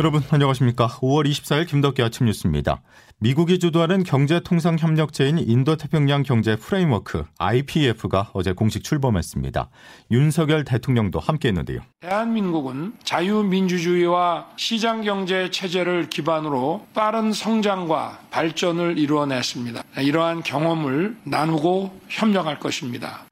[0.00, 0.88] 여러분 안녕하십니까.
[0.88, 2.80] 5월 24일 김덕기 아침 뉴스입니다.
[3.18, 9.68] 미국이 주도하는 경제통상협력체인 인도태평양 경제 프레임워크 IPEF가 어제 공식 출범했습니다.
[10.10, 11.80] 윤석열 대통령도 함께했는데요.
[12.00, 19.82] 대한민국은 자유민주주의와 시장경제 체제를 기반으로 빠른 성장과 발전을 이루어냈습니다.
[19.98, 23.26] 이러한 경험을 나누고 협력할 것입니다.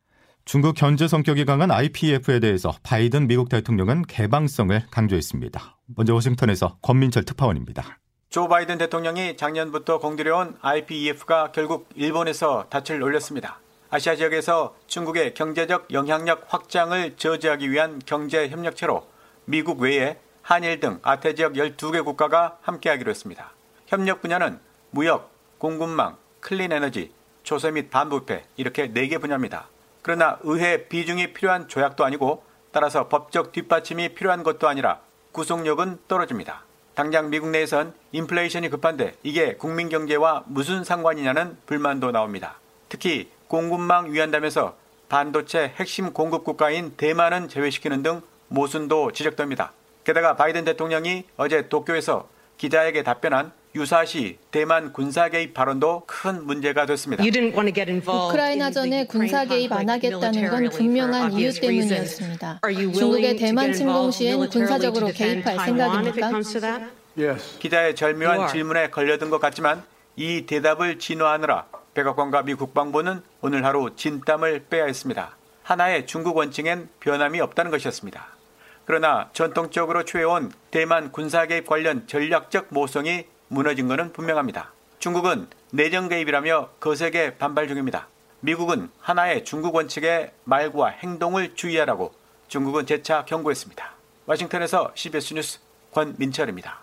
[0.48, 5.76] 중국 견제 성격이 강한 IPF에 대해서 바이든 미국 대통령은 개방성을 강조했습니다.
[5.94, 7.98] 먼저 워싱턴에서 권민철 특파원입니다.
[8.30, 13.60] 조 바이든 대통령이 작년부터 공들여온 IPEF가 결국 일본에서 닻을 올렸습니다.
[13.90, 19.06] 아시아 지역에서 중국의 경제적 영향력 확장을 저지하기 위한 경제 협력체로
[19.44, 23.52] 미국 외에 한일 등 아태 지역 12개 국가가 함께하기로 했습니다.
[23.86, 24.60] 협력 분야는
[24.92, 27.12] 무역, 공급망, 클린 에너지,
[27.42, 29.68] 조세 및 반부패 이렇게 4개 분야입니다.
[30.02, 35.00] 그러나 의회 비중이 필요한 조약도 아니고 따라서 법적 뒷받침이 필요한 것도 아니라
[35.32, 36.62] 구속력은 떨어집니다.
[36.94, 42.58] 당장 미국 내에선 인플레이션이 급한데 이게 국민 경제와 무슨 상관이냐는 불만도 나옵니다.
[42.88, 44.76] 특히 공급망 위한다면서
[45.08, 49.72] 반도체 핵심 공급 국가인 대만은 제외시키는 등 모순도 지적됩니다.
[50.04, 57.22] 게다가 바이든 대통령이 어제 도쿄에서 기자에게 답변한 유사시 대만 군사 개입 발언도 큰 문제가 됐습니다.
[57.22, 62.60] 우크라이나전에 군사 개입 안 하겠다는 건 분명한 이유 때문이었습니다.
[62.94, 66.30] 중국의 대만 침공 시엔 군사적으로 개입할 생각입니까?
[67.60, 69.82] 기자의 절묘한 질문에 걸려든 것 같지만
[70.16, 75.36] 이 대답을 진화하느라 백악관과 미 국방부는 오늘 하루 진땀을 빼야 했습니다.
[75.62, 78.26] 하나의 중국 원칙엔 변함이 없다는 것이었습니다.
[78.84, 84.72] 그러나 전통적으로 취해온 대만 군사 개입 관련 전략적 모성이 무너진 것은 분명합니다.
[84.98, 88.08] 중국은 내정 개입이라며 거세게 반발 중입니다.
[88.40, 92.12] 미국은 하나의 중국 원칙의 말과 행동을 주의하라고
[92.48, 93.92] 중국은 재차 경고했습니다.
[94.26, 95.58] 워싱턴에서 CBS 뉴스
[95.92, 96.80] 권민철입니다.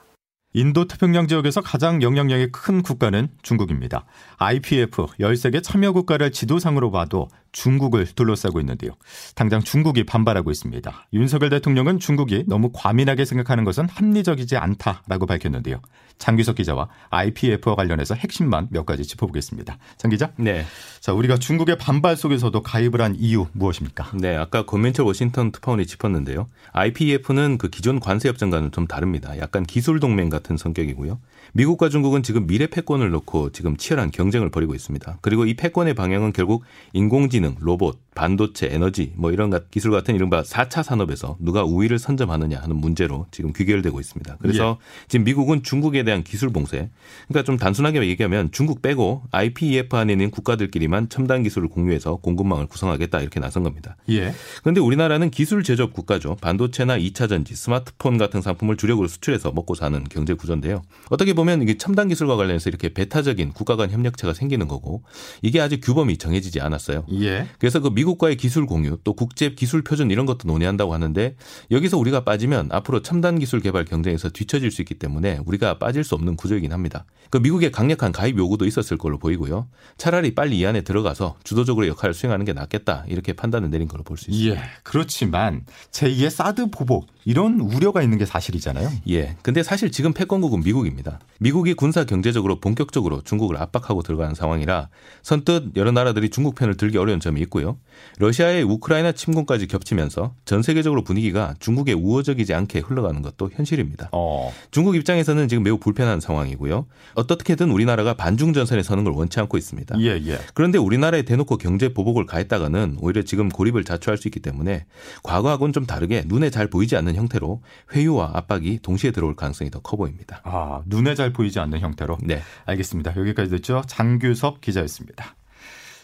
[0.54, 4.06] 인도 태평양 지역에서 가장 영향력이 큰 국가는 중국입니다.
[4.38, 8.92] IPF 13개 참여 국가를 지도상으로 봐도 중국을 둘러싸고 있는데요.
[9.34, 11.08] 당장 중국이 반발하고 있습니다.
[11.14, 15.80] 윤석열 대통령은 중국이 너무 과민하게 생각하는 것은 합리적이지 않다라고 밝혔는데요.
[16.18, 19.78] 장규석 기자와 IPF와 관련해서 핵심만 몇 가지 짚어보겠습니다.
[19.98, 20.32] 장 기자.
[20.38, 20.66] 네.
[21.00, 24.12] 자, 우리가 중국의 반발 속에서도 가입을 한 이유 무엇입니까?
[24.16, 26.48] 네, 아까 권민철 워싱턴 특파원이 짚었는데요.
[26.72, 29.38] IPF는 그 기존 관세 협정과는 좀 다릅니다.
[29.40, 31.20] 약간 기술 동맹 같은 성격이고요.
[31.54, 35.20] 미국과 중국은 지금 미래 패권을 놓고 지금 치열한 경쟁을 벌이고 있습니다.
[35.22, 36.64] 그리고 이 패권의 방향은 결국
[36.94, 42.78] 인공지능, 로봇, 반도체, 에너지 뭐 이런 기술 같은 이른바 4차 산업에서 누가 우위를 선점하느냐 하는
[42.78, 44.38] 문제로 지금 귀결되고 있습니다.
[44.40, 45.06] 그래서 예.
[45.10, 46.90] 지금 미국은 중국에 대한 기술 봉쇄,
[47.28, 53.20] 그러니까 좀 단순하게 얘기하면 중국 빼고 IPEF 안에 있는 국가들끼리만 첨단 기술을 공유해서 공급망을 구성하겠다
[53.20, 53.98] 이렇게 나선 겁니다.
[54.10, 54.34] 예.
[54.62, 56.38] 그런데 우리나라는 기술 제조업 국가죠.
[56.40, 60.82] 반도체나 2차 전지, 스마트폰 같은 상품을 주력으로 수출해서 먹고 사는 경제 구조인데요.
[61.10, 65.04] 어떻게 보면 이게 첨단 기술과 관련해서 이렇게 배타적인 국가 간 협력체가 생기는 거고
[65.42, 67.06] 이게 아직 규범이 정해지지 않았어요.
[67.12, 67.48] 예.
[67.60, 71.36] 그래서 그 미국 과의 기술 공유 또 국제 기술 표준 이런 것도 논의한다고 하는데
[71.72, 76.14] 여기서 우리가 빠지면 앞으로 첨단 기술 개발 경쟁에서 뒤처질 수 있기 때문에 우리가 빠질 수
[76.14, 77.06] 없는 구조이긴 합니다.
[77.32, 79.68] 그 미국의 강력한 가입 요구도 있었을 걸로 보이고요.
[79.98, 84.18] 차라리 빨리 이 안에 들어가서 주도적으로 역할을 수행하는 게 낫겠다 이렇게 판단을 내린 걸로 볼
[84.18, 84.56] 수 있습니다.
[84.62, 84.70] 예.
[84.84, 88.92] 그렇지만 제2의 사드 보복 이런 우려가 있는 게 사실이잖아요.
[89.10, 89.36] 예.
[89.42, 91.20] 근데 사실 지금 패권국은 미국입니다.
[91.40, 94.90] 미국이 군사 경제적으로 본격적으로 중국을 압박하고 들어가는 상황이라
[95.24, 97.78] 선뜻 여러 나라들이 중국 편을 들기 어려운 점이 있고요.
[98.20, 104.10] 러시아의 우크라이나 침공까지 겹치면서 전 세계적으로 분위기가 중국에 우호적이지 않게 흘러가는 것도 현실입니다.
[104.12, 104.54] 어.
[104.70, 106.86] 중국 입장에서는 지금 매우 불편한 상황이고요.
[107.16, 110.00] 어떻게든 우리나라가 반중 전선에 서는 걸 원치 않고 있습니다.
[110.02, 110.40] 예, 예.
[110.54, 114.86] 그런데 우리나라에 대놓고 경제 보복을 가했다가는 오히려 지금 고립을 자초할 수 있기 때문에
[115.24, 117.62] 과거하고는 좀 다르게 눈에 잘 보이지 않는 형태로
[117.94, 120.42] 회유와 압박이 동시에 들어올 가능성이 더 커 보입니다.
[120.44, 122.18] 아, 눈에 잘 보이지 않는 형태로.
[122.24, 122.42] 네.
[122.66, 123.16] 알겠습니다.
[123.16, 123.82] 여기까지 듣죠.
[123.88, 125.36] 장규섭 기자였습니다.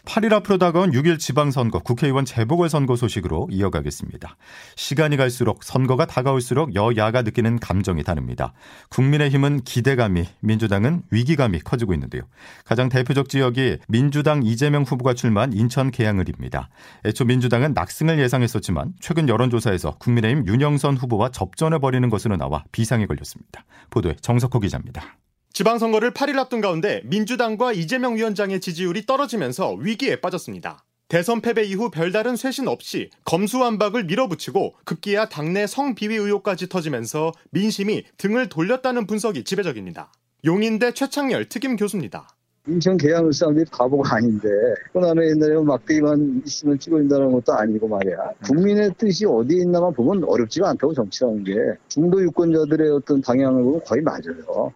[0.06, 4.36] 8일 앞으로 다가온 6일 지방선거 국회의원 재보궐선거 소식으로 이어가겠습니다.
[4.76, 8.54] 시간이 갈수록 선거가 다가올수록 여야가 느끼는 감정이 다릅니다.
[8.90, 12.24] 국민의힘은 기대감이 민주당은 위기감이 커지고 있는데요.
[12.66, 16.70] 가장 대표적 지역이 민주당 이재명 후보가 출마한 인천 계양을입니다.
[17.06, 23.66] 애초 민주당은 낙승을 예상했었지만 최근 여론조사에서 국민의힘 윤영선 후보와 접전을 벌이는 것으로 나와 비상에 걸렸습니다.
[23.90, 25.18] 보도에 정석호 기자입니다.
[25.54, 30.86] 지방선거를 8일 앞둔 가운데 민주당과 이재명 위원장의 지지율이 떨어지면서 위기에 빠졌습니다.
[31.10, 38.48] 대선 패배 이후 별다른 쇄신 없이 검수완박을 밀어붙이고 급기야 당내 성비위 의혹까지 터지면서 민심이 등을
[38.48, 40.14] 돌렸다는 분석이 지배적입니다.
[40.46, 42.30] 용인대 최창열 특임 교수입니다.
[42.68, 44.48] 인천 계양을 사람들이 바보가 아닌데
[44.94, 48.16] 또 나는 옛날에 막대기만 있으면 찍어준다는 것도 아니고 말이야.
[48.46, 51.54] 국민의 뜻이 어디에 있나만 보면 어렵지가 않다고 정치라는 게
[51.90, 54.72] 중도 유권자들의 어떤 방향을 보면 거의 맞아요.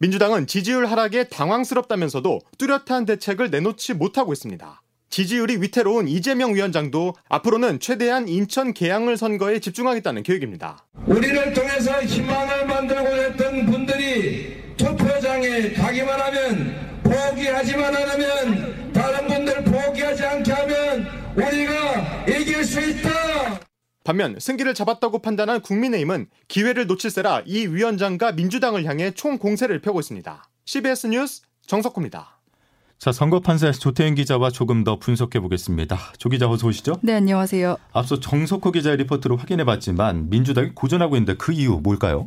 [0.00, 4.82] 민주당은 지지율 하락에 당황스럽다면서도 뚜렷한 대책을 내놓지 못하고 있습니다.
[5.10, 10.84] 지지율이 위태로운 이재명 위원장도 앞으로는 최대한 인천 계양을 선거에 집중하겠다는 계획입니다.
[11.06, 20.52] 우리를 통해서 희망을 만들고 했던 분들이 투표장에 가기만 하면 포기하지만 않으면 다른 분들 포기하지 않게
[20.52, 21.06] 하면
[21.36, 23.63] 우리가 이길 수 있다.
[24.04, 30.44] 반면 승기를 잡았다고 판단한 국민의힘은 기회를 놓칠세라 이 위원장과 민주당을 향해 총 공세를 펴고 있습니다.
[30.66, 32.33] CBS 뉴스 정석호입니다.
[33.04, 35.98] 자, 선거 판세 조태인 기자와 조금 더 분석해 보겠습니다.
[36.16, 36.94] 조 기자 어서 오시죠.
[37.02, 37.76] 네, 안녕하세요.
[37.92, 42.24] 앞서 정석호 기자의 리포트로 확인해 봤지만 민주당이 고전하고 있는데 그 이유 뭘까요?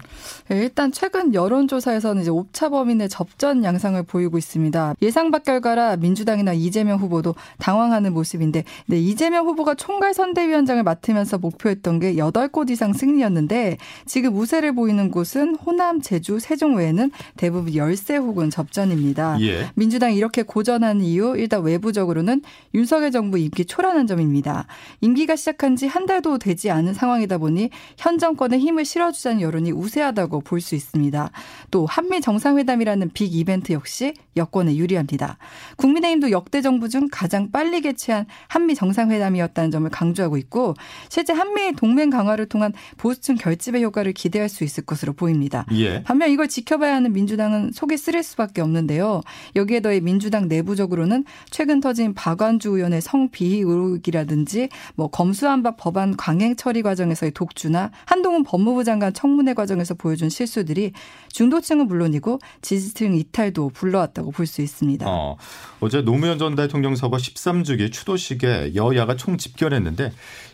[0.50, 4.94] 네, 일단 최근 여론조사에서는 이제 옵차 범인의 접전 양상을 보이고 있습니다.
[5.01, 12.00] 예상 밖 결과라 민주당이나 이재명 후보도 당황하는 모습인데 네, 이재명 후보가 총괄 선대위원장을 맡으면서 목표했던
[12.01, 18.51] 게 8곳 이상 승리였는데 지금 우세를 보이는 곳은 호남, 제주, 세종 외에는 대부분 열세 혹은
[18.51, 19.41] 접전입니다.
[19.41, 19.71] 예.
[19.74, 22.41] 민주당이 이렇게 고 전하는 이유 일단 외부적으로는
[22.75, 24.67] 윤석열 정부 임기 초라는 점입니다.
[25.01, 30.41] 임기가 시작한 지 한 달도 되지 않은 상황이다 보니 현 정권에 힘을 실어주자는 여론이 우세하다고
[30.41, 31.31] 볼 수 있습니다.
[31.71, 35.37] 또 한미 정상회담이라는 빅 이벤트 역시 여권에 유리합니다.
[35.77, 40.73] 국민의힘도 역대 정부 중 가장 빨리 개최한 한미 정상회담이었다는 점을 강조하고 있고
[41.09, 45.65] 실제 한미 동맹 강화를 통한 보수층 결집의 효과를 기대할 수 있을 것으로 보입니다.
[45.71, 46.03] 예.
[46.03, 49.21] 반면 이걸 지켜봐야 하는 민주당은 속이 쓰릴 수밖에 없는데요.
[49.55, 56.56] 여기에 더해 민주당 내 부적으로는 최근 터진 박완주 의원의 성비위 의혹이라든지 뭐 검수한박 법안 강행
[56.56, 60.94] 처리 과정에서의 독주나 한동훈 법무부 장관 청문회 과정에서 보여준 실수들이
[61.30, 65.06] 중도층은 물론이고 지지층 이탈도 불러왔다고 볼 수 있습니다.
[65.07, 65.36] 어,
[65.80, 70.12] 어제 노무현 전 대통령 서거 13주기 추도식에 여야가 총 집결했는데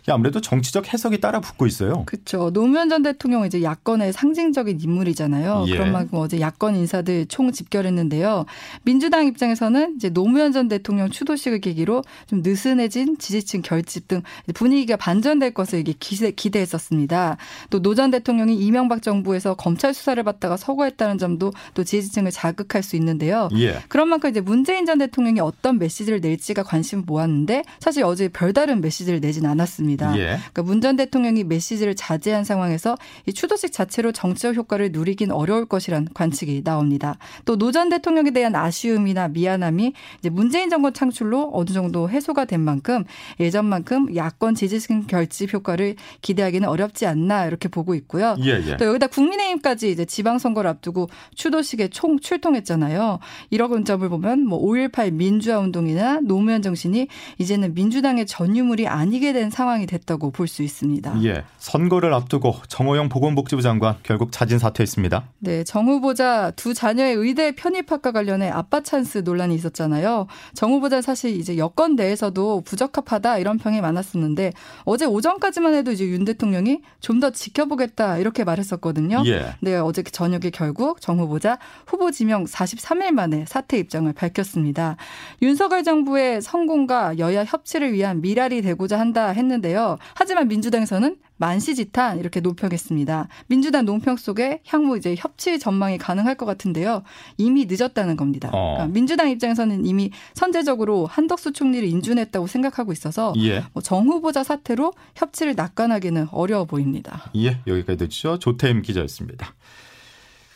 [0.08, 2.04] 아무래도 정치적 해석이 따라 붙고 있어요.
[2.06, 2.50] 그렇죠.
[2.52, 5.64] 노무현 전 대통령은 이제 야권의 상징적인 인물이잖아요.
[5.68, 5.72] 예.
[5.72, 8.44] 그런 만큼 어제 야권 인사들 총 집결했는데요.
[8.82, 14.22] 민주당 입장에서는 이제 노무현 전 대통령 추도식을 계기로 좀 느슨해진 지지층 결집 등
[14.54, 17.36] 분위기가 반전될 것을 이게 기대, 기대 했었습니다.
[17.70, 22.96] 또 노 전 대통령이 이명박 정부에서 검찰 수사를 받다가 서거했다는 점도 또 지지층을 자극할 수
[22.96, 23.48] 있는데요.
[23.56, 23.78] 예.
[23.88, 29.20] 그런 만큼 이제 문재인 전 대통령이 어떤 메시지를 낼지가 관심을 모았는데 사실 어제 별다른 메시지를
[29.20, 30.16] 내진 않았습니다.
[30.18, 30.38] 예.
[30.52, 32.96] 그러니까 문 전 대통령이 메시지를 자제한 상황에서
[33.26, 37.16] 이 추도식 자체로 정치적 효과를 누리긴 어려울 것이란 관측이 나옵니다.
[37.46, 42.44] 또 노 전 대통령에 대한 아쉬움이나 미안함 이 이제 문재인 정권 창출로 어느 정도 해소가
[42.46, 43.04] 된 만큼
[43.40, 48.36] 예전만큼 야권 지지층 결집 효과를 기대하기는 어렵지 않나 이렇게 보고 있고요.
[48.44, 48.76] 예, 예.
[48.76, 53.18] 또 여기다 국민의힘까지 이제 지방선거를 앞두고 추도식에 총 출동했잖아요.
[53.50, 59.86] 이런 점을 보면 뭐 5.18 민주화 운동이나 노무현 정신이 이제는 민주당의 전유물이 아니게 된 상황이
[59.86, 61.24] 됐다고 볼 수 있습니다.
[61.24, 61.42] 예.
[61.58, 65.24] 선거를 앞두고 정호영 보건복지부 장관 결국 자진 사퇴했습니다.
[65.38, 70.26] 네, 정 후보자 두 자녀의 의대 편입학과 관련해 아빠 찬스 논란이 있었잖아요.
[70.54, 74.52] 정 후보자 사실 이제 여권 내에서도 부적합하다 이런 평이 많았었는데
[74.84, 79.22] 어제 오전까지만 해도 이제 윤 대통령이 좀 더 지켜보겠다 이렇게 말했었거든요.
[79.26, 79.54] 예.
[79.60, 84.96] 네, 어제 저녁에 결국 정 후보자 후보 지명 43일 만에 사퇴 입장을 밝혔습니다.
[85.42, 89.98] 윤석열 정부의 성공과 여야 협치를 위한 미랄이 되고자 한다 했는데요.
[90.14, 93.28] 하지만 민주당에서는 만시지탄 이렇게 논평했습니다.
[93.46, 97.02] 민주당 논평 속에 향후 이제 협치 전망이 가능할 것 같은데요.
[97.38, 98.50] 이미 늦었다는 겁니다.
[98.52, 98.74] 어.
[98.74, 103.64] 그러니까 민주당 입장에서는 이미 선제적으로 한덕수 총리를 인준했다고 생각하고 있어서 예.
[103.72, 107.30] 뭐 정 후보자 사태로 협치를 낙관하기는 어려워 보입니다.
[107.36, 108.38] 예, 여기까지 듣죠.
[108.38, 109.54] 조태임 기자였습니다.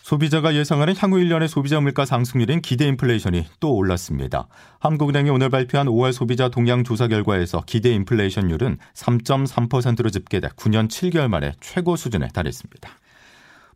[0.09, 4.49] 소비자가 예상하는 향후 1년의 소비자 물가 상승률인 기대 인플레이션이 또 올랐습니다.
[4.81, 11.53] 한국은행이 오늘 발표한 5월 소비자 동향 조사 결과에서 기대 인플레이션율은 3.3%로 집계돼 9년 7개월 만에
[11.61, 12.89] 최고 수준에 달했습니다.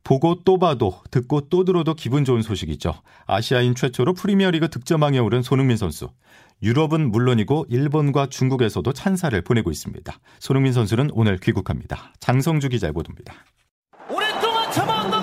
[0.05, 2.95] 보고 또 봐도 듣고 또 들어도 기분 좋은 소식이죠.
[3.27, 6.09] 아시아인 최초로 프리미어리그 득점왕에 오른 손흥민 선수.
[6.63, 10.11] 유럽은 물론이고 일본과 중국에서도 찬사를 보내고 있습니다.
[10.41, 12.15] 손흥민 선수는 오늘 귀국합니다.
[12.21, 13.35] 장성주 기자의 보도입니다.
[14.09, 15.22] 오랫동안 참아왔던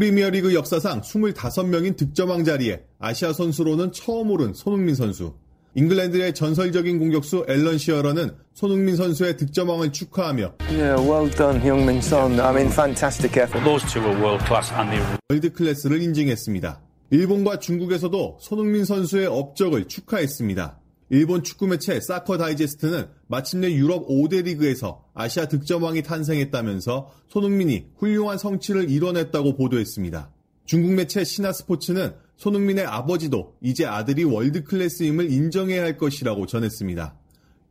[0.00, 5.34] 프리미어리그 역사상 25명인 득점왕 자리에 아시아 선수로는 처음 오른 손흥민 선수.
[5.74, 11.60] 잉글랜드의 전설적인 공격수 앨런 시어러는 손흥민 선수의 득점왕을 축하하며 Yeah, well done.
[11.60, 13.62] I mean, fantastic effort.
[13.62, 16.80] Those two are world class and they world class를 인증했습니다.
[17.10, 20.79] 일본과 중국에서도 손흥민 선수의 업적을 축하했습니다.
[21.12, 28.88] 일본 축구 매체 Soccer Digest는 마침내 유럽 5대 리그에서 아시아 득점왕이 탄생했다면서 손흥민이 훌륭한 성취를
[28.88, 30.30] 이뤄냈다고 보도했습니다.
[30.66, 37.16] 중국 매체 신화스포츠는 손흥민의 아버지도 이제 아들이 world class임을 인정해야 할 것이라고 전했습니다.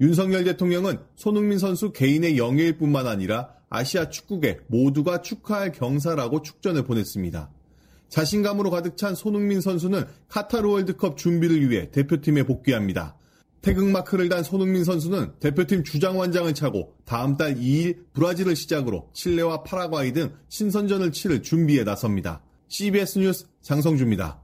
[0.01, 7.49] 윤석열 대통령은 손흥민 선수 개인의 영예일 뿐만 아니라 아시아 축구계 모두가 축하할 경사라고 축전을 보냈습니다.
[8.09, 13.15] 자신감으로 가득 찬 손흥민 선수는 카타르 월드컵 준비를 위해 대표팀에 복귀합니다.
[13.61, 20.31] 태극마크를 단 손흥민 선수는 대표팀 주장원장을 차고 다음 달 2일 브라질을 시작으로 칠레와 파라과이 등
[20.49, 22.41] 신선전을 치를 준비에 나섭니다.
[22.67, 24.39] CBS 뉴스 장성주입니다.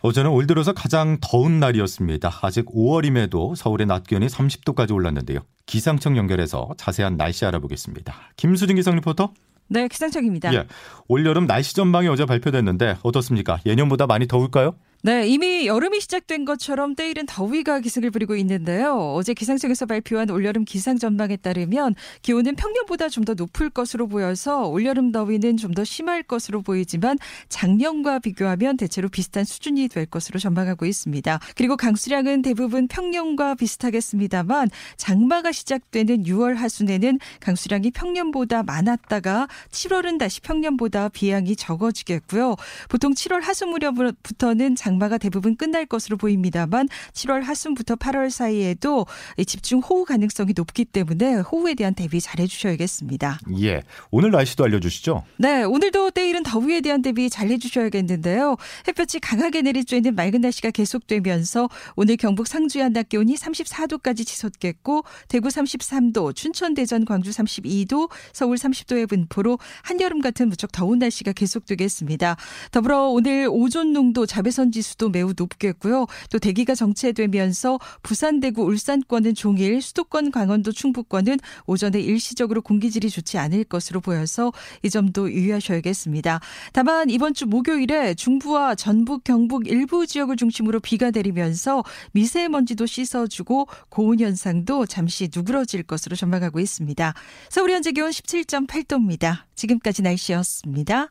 [0.00, 2.40] 어제는 올 들어서 가장 더운 날이었습니다.
[2.42, 5.40] 아직 5월임에도 서울의 낮 기온이 30도까지 올랐는데요.
[5.66, 8.14] 기상청 연결해서 자세한 날씨 알아보겠습니다.
[8.36, 9.32] 김수진 기상 리포터.
[9.68, 10.52] 네, 기상청입니다.
[10.54, 10.66] 예,
[11.08, 13.60] 올여름 날씨 전망이 어제 발표됐는데 어떻습니까?
[13.64, 14.74] 예년보다 많이 더울까요?
[15.04, 18.94] 네, 이미 여름이 시작된 것처럼 때이른 더위가 기승을 부리고 있는데요.
[19.16, 25.10] 어제 기상청에서 발표한 올여름 기상 전망에 따르면 기온은 평년보다 좀 더 높을 것으로 보여서 올여름
[25.10, 27.18] 더위는 좀 더 심할 것으로 보이지만
[27.48, 31.40] 작년과 비교하면 대체로 비슷한 수준이 될 것으로 전망하고 있습니다.
[31.56, 41.08] 그리고 강수량은 대부분 평년과 비슷하겠습니다만 장마가 시작되는 6월 하순에는 강수량이 평년보다 많았다가 7월은 다시 평년보다
[41.08, 42.54] 비양이 적어지겠고요.
[42.88, 49.06] 보통 7월 하순 무렵부터는 장 장마가 대부분 끝날 것으로 보입니다만 7월 하순부터 8월 사이에도
[49.46, 53.38] 집중 호우 가능성이 높기 때문에 호우에 대한 대비 잘해 주셔야겠습니다.
[53.60, 53.82] 예.
[54.10, 55.24] 오늘 날씨도 알려 주시죠.
[55.38, 55.62] 네.
[55.62, 58.56] 오늘도 때이른 더위에 대한 대비 잘해 주셔야겠는데요.
[58.86, 66.34] 햇볕이 강하게 내리쬐는 맑은 날씨가 계속되면서 오늘 경북 상주의 한낮 기온이 34도까지 치솟겠고 대구 33도,
[66.34, 72.36] 춘천, 대전, 광주 32도, 서울 30도의 분포로 한여름 같은 무척 더운 날씨가 계속되겠습니다.
[72.70, 76.06] 더불어 오늘 오존 농도 자외선 지수도 매우 높겠고요.
[76.30, 83.64] 또 대기가 정체되면서 부산, 대구, 울산권은 종일, 수도권, 강원도, 충북권은 오전에 일시적으로 공기질이 좋지 않을
[83.64, 86.40] 것으로 보여서 이 점도 유의하셔야겠습니다.
[86.72, 94.20] 다만 이번 주 목요일에 중부와 전북, 경북 일부 지역을 중심으로 비가 내리면서 미세먼지도 씻어주고 고온
[94.20, 97.14] 현상도 잠시 누그러질 것으로 전망하고 있습니다.
[97.48, 99.44] 서울 현재 기온 17.8도입니다.
[99.54, 101.10] 지금까지 날씨였습니다.